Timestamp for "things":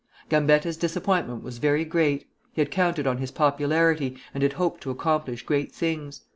5.75-6.21